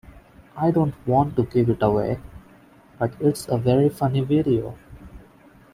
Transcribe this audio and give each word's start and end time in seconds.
I 0.57 0.71
don't 0.71 0.95
want 1.05 1.35
to 1.35 1.43
give 1.43 1.69
it 1.69 1.83
away, 1.83 2.19
but 2.97 3.13
it's 3.19 3.47
a 3.47 3.59
very 3.59 3.87
funny 3.87 4.21
video. 4.21 4.75